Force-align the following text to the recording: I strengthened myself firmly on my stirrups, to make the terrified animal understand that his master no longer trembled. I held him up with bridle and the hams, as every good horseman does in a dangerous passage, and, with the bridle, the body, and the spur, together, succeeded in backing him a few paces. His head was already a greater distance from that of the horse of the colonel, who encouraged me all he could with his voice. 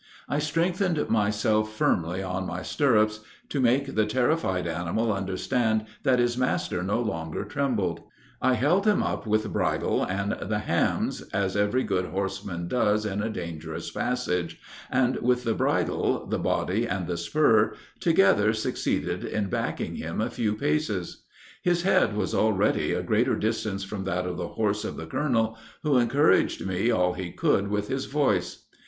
I 0.27 0.39
strengthened 0.39 1.09
myself 1.11 1.75
firmly 1.77 2.23
on 2.23 2.47
my 2.47 2.63
stirrups, 2.63 3.19
to 3.49 3.59
make 3.61 3.93
the 3.93 4.07
terrified 4.07 4.65
animal 4.65 5.13
understand 5.13 5.85
that 6.01 6.17
his 6.17 6.35
master 6.35 6.81
no 6.81 6.99
longer 6.99 7.45
trembled. 7.45 8.01
I 8.41 8.55
held 8.55 8.87
him 8.87 9.03
up 9.03 9.27
with 9.27 9.53
bridle 9.53 10.03
and 10.03 10.31
the 10.41 10.57
hams, 10.57 11.21
as 11.33 11.55
every 11.55 11.83
good 11.83 12.05
horseman 12.05 12.67
does 12.67 13.05
in 13.05 13.21
a 13.21 13.29
dangerous 13.29 13.91
passage, 13.91 14.59
and, 14.89 15.17
with 15.17 15.43
the 15.43 15.53
bridle, 15.53 16.25
the 16.25 16.39
body, 16.39 16.87
and 16.87 17.05
the 17.05 17.15
spur, 17.15 17.75
together, 17.99 18.53
succeeded 18.53 19.23
in 19.23 19.49
backing 19.51 19.97
him 19.97 20.19
a 20.19 20.31
few 20.31 20.55
paces. 20.55 21.25
His 21.61 21.83
head 21.83 22.15
was 22.17 22.33
already 22.33 22.91
a 22.91 23.03
greater 23.03 23.35
distance 23.35 23.83
from 23.83 24.05
that 24.05 24.25
of 24.25 24.37
the 24.37 24.47
horse 24.47 24.83
of 24.83 24.97
the 24.97 25.05
colonel, 25.05 25.59
who 25.83 25.99
encouraged 25.99 26.65
me 26.65 26.89
all 26.89 27.13
he 27.13 27.31
could 27.31 27.67
with 27.67 27.87
his 27.87 28.05
voice. 28.05 28.65